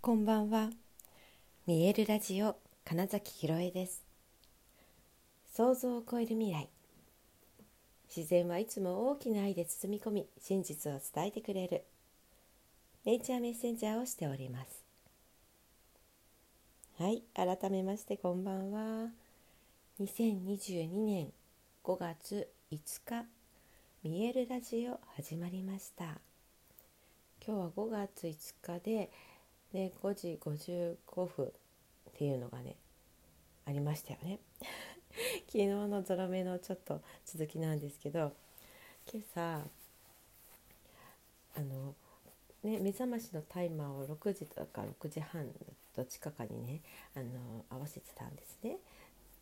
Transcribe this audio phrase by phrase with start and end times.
[0.00, 0.70] こんばんは。
[1.66, 4.04] 見えるラジオ金崎ひろえです。
[5.52, 6.68] 想像を超える未来。
[8.16, 11.82] 自然はいつも大きな愛で包み込み、真実を伝えてくれる。
[13.04, 14.84] ネイチャーメッセンジャーをしております。
[17.00, 19.10] はい、改めましてこんばんは。
[20.00, 21.32] 2022年
[21.82, 23.26] 5月5日、
[24.04, 26.20] 見えるラジオ始まりました。
[27.44, 29.10] 今日は5月5日で、
[29.72, 31.50] で5時55分っ
[32.16, 32.76] ていうのがね
[33.66, 34.38] ありましたよね。
[35.46, 38.32] 昨日のゾロ目のちょっと続きなんですけど
[39.12, 39.62] 今朝
[41.56, 41.94] あの
[42.62, 45.50] ね目覚ましのタイマーを6時とか6時半
[45.94, 46.80] どっちかかにね
[47.14, 48.78] あの合わせてたんですね。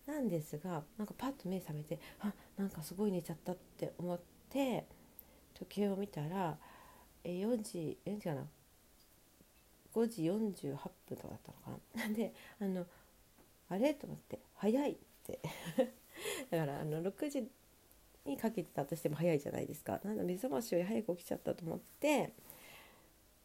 [0.06, 4.20] なんですがなんかパッと目覚めてあなんかすごい寝ちゃったって思っ
[4.50, 4.86] て
[5.54, 6.56] 時計を見たら
[7.24, 8.46] え4時4時かな？
[9.96, 10.76] 5時48
[11.08, 12.02] 分とかだったのかな。
[12.02, 12.86] な んであの
[13.70, 13.94] あれ？
[13.94, 15.40] と思って早いって
[16.50, 17.48] だからあの6時
[18.26, 19.98] にかけてたとしても早いじゃないですか。
[20.04, 22.34] なんだ目覚ましより早く起きちゃったと思って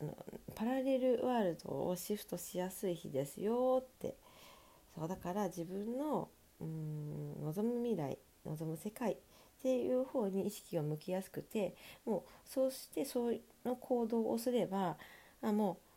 [0.00, 0.16] あの
[0.54, 4.16] パラレルワールドをシフトしやすい日ですよって
[4.94, 6.28] そうだから自分の
[6.60, 9.16] うん望む未来望む世界っ
[9.62, 13.32] ていう方に意識が向きやすくてもうそうしてそ
[13.64, 14.96] の行動をすれば
[15.42, 15.87] あもう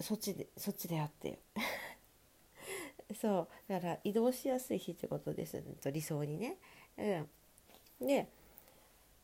[0.00, 1.38] そっちでそっちでやって
[3.20, 6.56] そうだから移動しやすい日ってことですと理想にね。
[6.98, 8.28] うん、で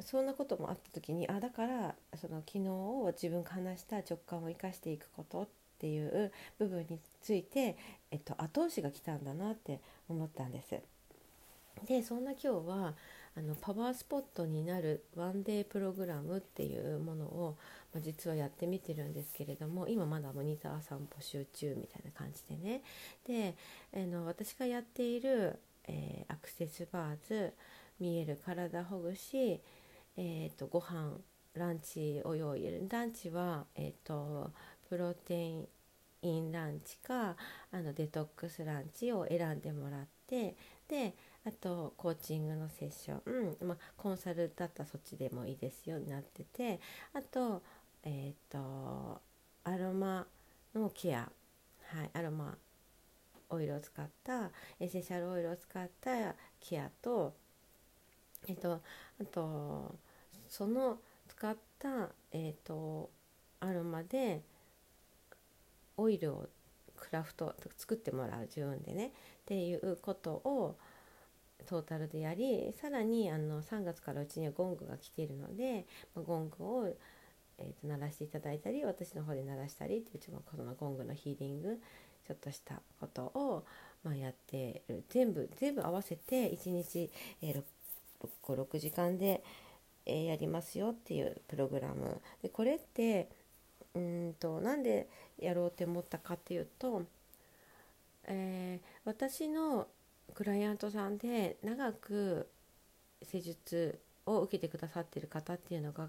[0.00, 7.76] そんなこともあった時にあだからその昨日を自分が話した直感を生かしていくことっていう部分について、
[8.10, 10.78] えっと、後押しが来たんだなって思ったんです。
[11.86, 12.94] でそんな今日は
[13.36, 17.56] あのパワースポットになるワンデープログラムっていうものを、
[17.94, 22.82] まあ、実はやってみてるんですけれども今まだモニターさん募集中みたいな感じでね。
[23.26, 23.56] で
[23.94, 27.52] あの私がやっている、えー、アクセスバーズ
[28.00, 29.60] 見える体ほぐし、
[30.16, 31.18] えーと、ご飯
[31.54, 34.50] ランチを用意ランチは、えーと、
[34.88, 35.68] プロテ
[36.22, 37.36] インランチか
[37.72, 40.56] あのデトックスランチを選んでもらって
[40.88, 41.14] で
[41.46, 43.22] あとコーチングのセッション、
[43.60, 43.68] うん。
[43.68, 46.80] まあ、コンサルだったらそっちでもいいですよになってて。
[47.14, 47.62] あと,、
[48.02, 49.20] えーと、
[49.64, 50.26] アロマ
[50.74, 51.30] のケア、
[51.86, 52.56] はい、アロマ
[53.48, 54.50] オイルを使った。
[54.78, 57.34] エッセンシャルオイルを使ったケアと,、
[58.46, 58.80] えーと、
[59.20, 59.94] あと
[60.48, 63.10] その使った、えー、と
[63.60, 64.42] アロマで
[65.96, 66.48] オイルを
[66.96, 68.42] クラフト作ってもらう。
[68.42, 69.06] 自分でね。
[69.06, 69.10] っ
[69.46, 70.76] ていうことを
[71.66, 76.88] トータルでやりさらにあの3月からうちにはゴングが来ているので、まあ、ゴングを、
[77.58, 81.80] えー、と鳴らしていただいたり私の方で鳴らしたりっていうこのゴングのヒーリング
[82.26, 83.64] ちょっとしたことを、
[84.04, 85.02] まあ、やってる。
[85.08, 87.10] 全部全部合わせて1日、
[87.42, 87.62] えー、
[88.46, 89.42] 6, 6時間で、
[90.06, 92.20] えー、やりますよっていうプログラム。
[92.42, 93.28] でこれって
[93.94, 97.02] うんとなんでやろうって思ったかっていうと、
[98.24, 99.88] えー、私の
[100.34, 102.48] クライアントさんで長く
[103.22, 106.08] 施術を受けてくださってる方っていうのが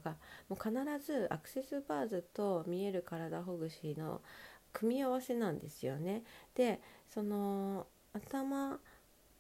[0.49, 0.71] もう必
[1.05, 4.21] ずアクセスバーズと見える体ほぐしの
[4.73, 6.23] 組み合わせなんですよね。
[6.55, 6.79] で
[7.09, 8.79] その頭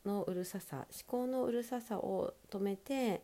[0.05, 3.23] のうるささ思考のうるささを止めて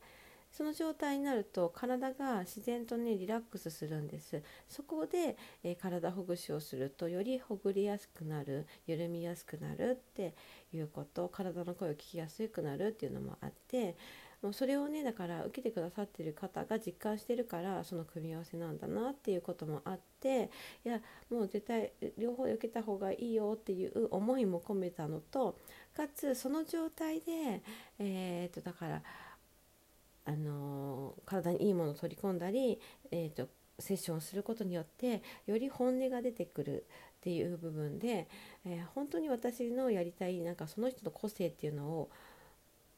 [0.57, 4.41] その状態になると体が自然とねリラックスするんです。
[4.67, 10.33] そこで、えー、体ほぐしをするとよりほぐりやすくなる緩みやすくなるって
[10.73, 13.95] いうこと体の声を聞きやすくなるっていうのもあって
[14.41, 20.49] もうそれをねだから受けてくださってる方が実感してるからその組み合わせなんだなっていうこともあって
[20.83, 20.99] いや
[21.29, 25.55] もう絶対両方受けた方がいいよっていう思いも込めたのと
[25.95, 27.61] かつその状態で
[27.99, 29.03] えー、っとだから
[30.27, 32.79] あの体にいいものを取り込んだり、
[33.11, 33.47] えーと、
[33.79, 36.85] セッションをすることによってより本音が出てくる
[37.19, 38.27] っていう部分で、
[38.65, 42.09] えー、本当に私のやりたいなんかその人の個性っていうのを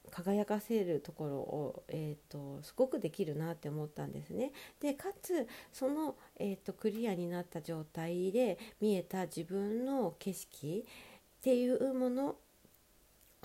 [0.10, 4.52] 輝かせるところを、えーと、すごくできるなって思ったんですね。
[4.80, 10.84] でかつその、えーとクリアになった状態で見えた自分の景色
[11.40, 12.36] っていうもの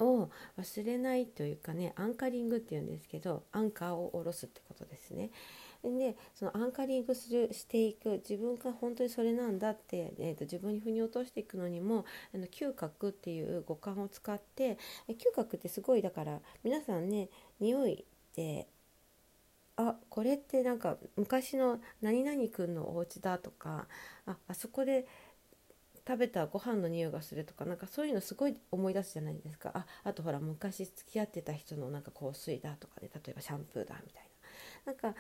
[0.01, 5.31] を忘れないというかねアンカリングっていうんですけどアンカーを下ろすってことですね。
[5.91, 17.29] でそのアンカリングするしていく自分が本当にそれなんだって、えーと、自分に腑に落としていくのにもあの嗅覚っていう五感を使って嗅覚ってすごいだから皆さんね
[17.61, 18.67] 匂いって
[19.77, 23.87] あこれってなんか昔の何々くんのお家だとか
[24.27, 25.07] ああそこで
[26.07, 29.71] 食べたご飯の匂いがするとかなんかそういうのすごい思い出すじゃないですか。
[29.75, 34.35] ああとほら昔付き合ってた人のなんか香水だとかで例えばシャンプーだみたいな。
[34.85, 35.15] なんか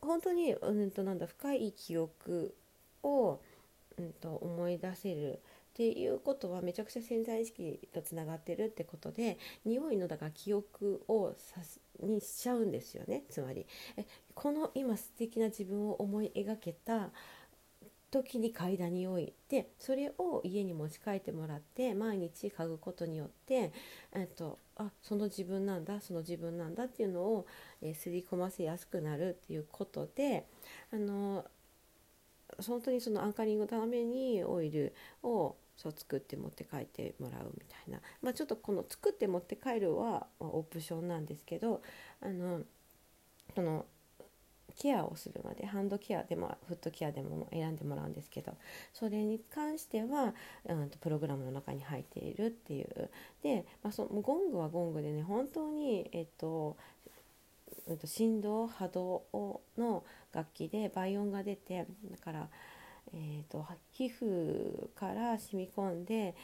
[0.00, 2.54] 本当に、うんと、なんだ深い記憶
[3.02, 3.40] を、
[3.98, 5.40] うんと、思い出せる
[5.72, 11.60] っていうことはめちゃくちゃ潜在意識とつながってるってことで匂いのだから記憶をさ
[12.02, 13.24] にしちゃうんですよね。
[13.30, 14.04] つまりえ
[14.34, 17.10] この今素敵な自分を思い描けた
[18.12, 23.72] 時に嗅いだ匂いでそれを家に持ち帰ってもらって毎日嗅ぐことによって、
[24.12, 27.46] えっと、あその自分なんだその自分なんだっていうのを、
[27.80, 30.46] え、刷り込ませやすくなるっていうことで
[30.92, 31.46] あの
[32.66, 41.80] 本当にそのアンカリングのためにオイルをそう作って持って帰ってもらうみたいな、まあ、ちょっとこの作って持って帰るはオプションなんですけど
[42.20, 42.60] あの
[43.54, 43.86] その
[44.76, 48.54] ケアをするまでハンドケアでもフットケアでも選んでもらうんですけど
[48.92, 50.34] それに関しては、
[50.66, 53.10] うん、プログラムの中に入っているっていう。
[53.42, 56.76] で、まあ、そのゴングはゴングでね本当に、えっと
[57.86, 59.24] うん、振動波動
[59.76, 62.48] の楽器で倍音が出てだから、
[63.14, 66.34] えーと、皮膚から染み込んで、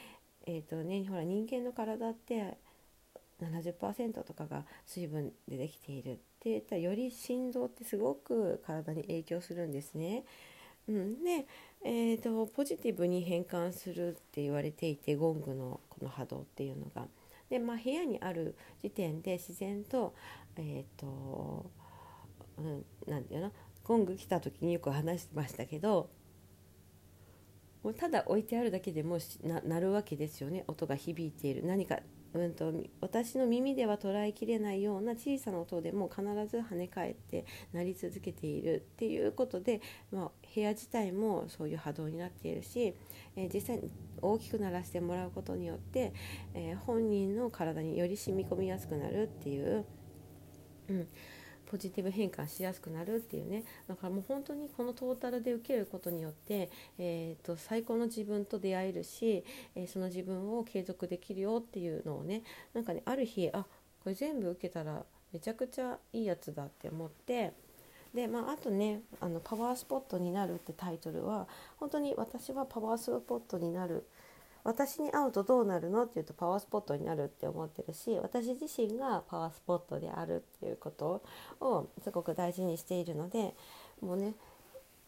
[0.45, 2.57] えーとね、ほら人間の体って
[3.41, 6.19] 70%とかが水分でできている。
[6.39, 10.23] って言ったらより振動ってすごく体に影響するんですね。
[10.87, 11.45] うん、で、
[11.83, 17.07] えーと、ポジティブに変換するって言われていてゴングのこの波動っていうのが。
[17.49, 20.13] でまあ、部屋にある時点で自然と,、
[20.55, 21.65] えーと
[22.57, 23.51] うん、なんていうの？
[23.83, 26.11] ゴング来た時によく話してましたけど
[27.81, 31.97] もうただ置いてあるだけでもな鳴るわけですよね音が響いている何か
[32.33, 32.71] うんと、
[33.01, 39.81] 私の耳では捉えきれないような小さな音でも必ず跳ね返って鳴り続けているっていうことで、
[40.11, 42.93] まあ、部屋自体もそういう波動になっているし、
[43.35, 43.89] えー、実際に
[44.21, 46.13] 大きく鳴らしてもらうことによって、
[46.53, 49.85] えー、本人の体により染み込みやすくなるっていう。
[50.89, 51.07] うん
[51.69, 53.63] ポジティブ変換しやすくなるっていうね。
[53.87, 59.43] だからもう本当にこのトータルで受けることによって、えーと、最高の自分と出会えるし、
[59.75, 62.41] えー、その自分を継続できるよっていうのをね
[62.73, 63.65] なんかねある日あ
[64.03, 67.53] これ全部受けたらめちゃくちゃいいやつだって思って
[68.13, 74.05] で、まあ、あとねあの「パワースポットになる」ってタイトルは本当に私はパワースポットになる
[74.63, 81.21] 私に会うとどうなるのっていうとパワースポットになるって思ってるし私自身がパワースポットであるっていうこと
[81.61, 83.53] をすごく大事にしているので
[84.01, 84.33] もうね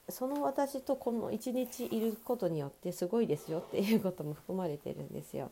[0.09, 5.51] その私とこの一日いることによってすごいですよっていうことも含まれてるんですよ。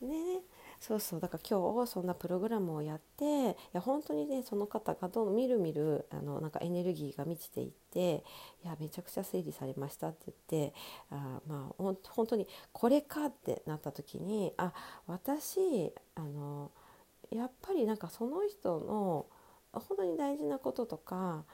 [0.00, 0.40] でね
[0.80, 8.24] そうそうだから今日そんなプログラムをやっていや本当にねその方がどんどんみるみるあのなんかエネルギーが満ちていって
[8.64, 10.74] いやめちゃくちゃ整理されましたって言って
[11.10, 14.72] あまあ本当にこれかってなった時にあ
[15.06, 16.70] 私あの
[17.30, 19.26] やっぱりなんかその人の
[19.72, 21.44] 本当に大事なこととか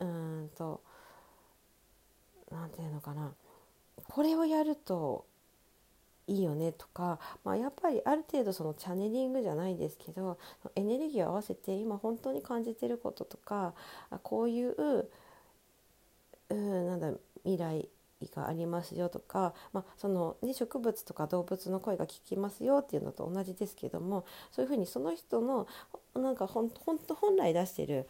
[0.00, 0.82] うんと
[2.50, 3.32] 何て言うのかな
[4.08, 5.26] これをやると
[6.28, 10.38] いいよねとか、まあ、やっぱりある程度そのチャネリングじゃないですけど
[10.76, 13.74] エネルギーを合わせて今本当に感じてることとか
[14.22, 15.08] こういう
[16.50, 17.12] うんなんだ
[17.44, 17.88] 未来
[18.34, 25.68] がありますよとか、まあそのね、植物とか動物の声が聞きますよっていうのと同じですけどもそういうふうにその人の
[26.14, 26.98] なんかほん本
[27.36, 28.08] 来出してる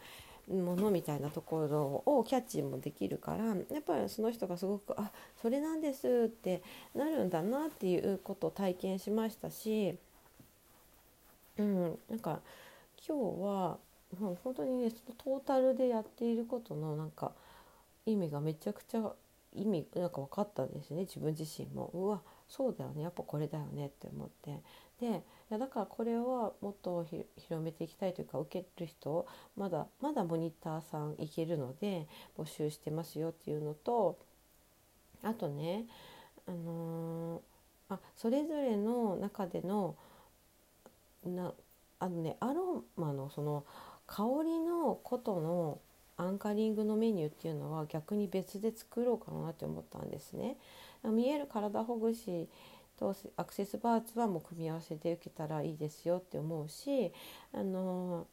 [0.49, 6.61] ものみたいなところをキャッチもできるからやっぱりその人がすごくあそれなんですって
[6.95, 9.95] なるんだなっていうことを体験しましたし、
[11.57, 12.39] うん、なんか
[13.07, 13.77] 今日は
[14.19, 17.31] 本当にねトータルでやっていることのなんか
[18.05, 19.11] 意味がめちゃくちゃ
[19.53, 21.01] 意味なんか分かったんですね。
[21.01, 21.89] 自分自身も。
[21.93, 23.03] うわそうだよね。
[23.03, 24.59] やっぱこれだよねって思って。
[24.99, 27.05] でやだからこれはもっと
[27.37, 29.25] 広めていきたいというか受ける人
[29.57, 34.17] まだまだモニターさんいけるので募集してますよっていうのと
[35.23, 35.85] あとね
[36.47, 39.95] あのー、あそれぞれの中での
[41.25, 41.53] な
[41.99, 43.65] あのねアロマのその
[44.07, 45.79] 香りのことの
[46.17, 50.57] アンカリングのメニューっていうのは逆に別で作ろうかなって思ったんですね。
[51.03, 52.49] 見える体ほぐし
[52.99, 57.11] とアクセスバーツはもう組み合わせで受けたらいいですよって思うし
[57.53, 58.27] あの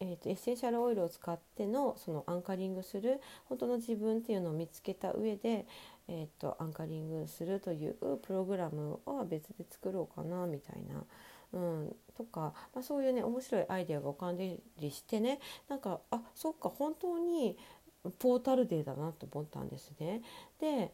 [0.00, 5.66] えーと、エッセンシャルオイルを使ってのそのアンカリングする本当の自分っていうのを見つけた上で、
[6.08, 11.04] えーと、アンカリングするというプログラムは別で作ろうかなみたいな。
[11.50, 15.40] うん、とか、まあ、そういうね面白いアイデアが浮かんでりしてね
[15.70, 17.56] なんかあそっか本当に
[18.18, 20.20] ポータルデーだなと思ったんですね。
[20.60, 20.92] で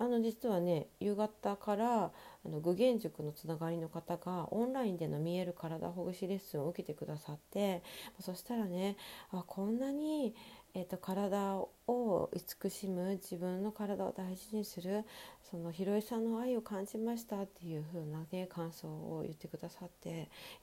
[0.00, 2.10] あの実はね夕方から
[2.42, 7.82] あの具現塾のつながりの方がオンラインでの見える体ほぐしレッスンを受けてくださって
[8.18, 8.96] そしたらね
[9.30, 10.34] あこんなに、
[10.72, 15.04] えーと、体を慈しむ自分の体を大事にする
[15.50, 20.12] そのひろえさんの愛を感じましたっていう風なね感想を言ってくださってい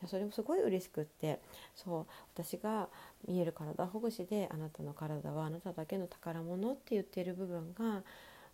[0.01, 1.39] やそれもすごい嬉しくって
[1.75, 2.89] そう私が
[3.27, 8.01] 見える体ほぐしであなたの体はあなただけの宝物って言っている部分が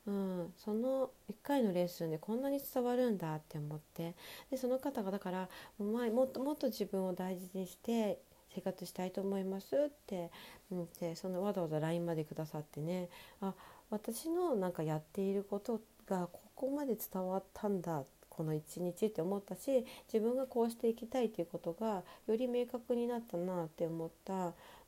[0.06, 4.16] うん、その1回のレッスンでこんなに伝わるんだって思って
[4.52, 8.20] でその方がだからももっともっと自分を大事にして
[8.54, 10.30] 生活したいと思いますって
[10.70, 13.10] 言ってそのわざわざ LINE までくださってね。
[13.42, 13.54] あ
[13.90, 24.34] 私のなんかやっていることがここまで伝わったんだこの一日って思ったし自分がこうしていきたいということがより明確になったなって思った、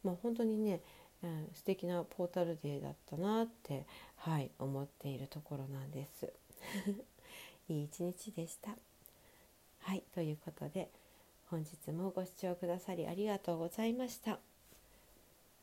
[0.04, 0.82] まあ、本当にね
[1.26, 6.32] うん、素敵なポータルデーだったなってはい思っているところなんです。
[7.68, 8.78] いい一日でした。
[9.80, 10.90] はいということで
[11.48, 14.40] 本日もご視聴くださりありがとうございました。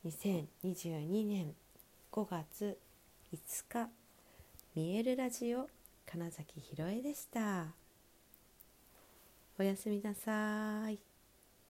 [0.05, 1.55] 2022年
[2.11, 2.77] 5月
[3.31, 3.89] 5日
[4.75, 5.69] 見えるラジオ
[6.05, 7.67] 金崎ひろえでした。
[9.57, 11.12] おやすみなさい。